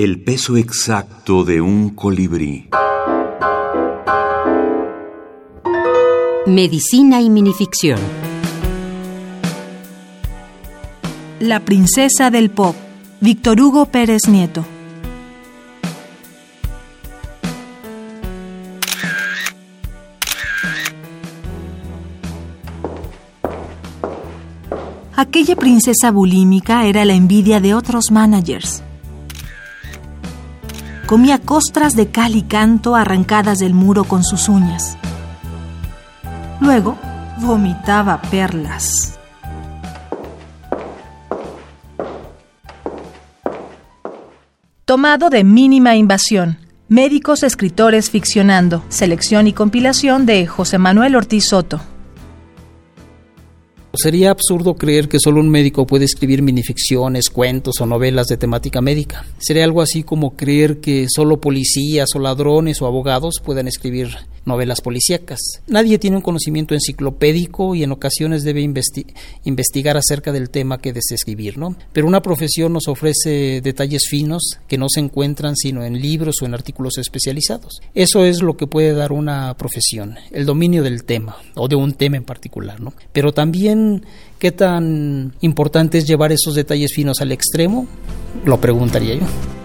[0.00, 2.68] El peso exacto de un colibrí.
[6.46, 7.98] Medicina y minificción.
[11.40, 12.76] La princesa del pop.
[13.20, 14.64] Víctor Hugo Pérez Nieto.
[25.16, 28.84] Aquella princesa bulímica era la envidia de otros managers.
[31.08, 34.98] Comía costras de cal y canto arrancadas del muro con sus uñas.
[36.60, 36.98] Luego
[37.38, 39.18] vomitaba perlas.
[44.84, 46.58] Tomado de Mínima Invasión.
[46.88, 48.84] Médicos escritores ficcionando.
[48.90, 51.80] Selección y compilación de José Manuel Ortiz Soto.
[53.94, 58.82] Sería absurdo creer que solo un médico puede escribir minificciones, cuentos o novelas de temática
[58.82, 59.24] médica.
[59.38, 64.08] Sería algo así como creer que solo policías o ladrones o abogados puedan escribir
[64.44, 65.38] novelas policíacas.
[65.66, 71.16] Nadie tiene un conocimiento enciclopédico y en ocasiones debe investigar acerca del tema que desea
[71.16, 71.76] escribir, ¿no?
[71.92, 76.46] Pero una profesión nos ofrece detalles finos que no se encuentran sino en libros o
[76.46, 77.80] en artículos especializados.
[77.94, 81.92] Eso es lo que puede dar una profesión, el dominio del tema o de un
[81.92, 82.92] tema en particular, ¿no?
[83.12, 84.04] Pero también
[84.38, 87.86] qué tan importante es llevar esos detalles finos al extremo,
[88.44, 89.57] lo preguntaría yo.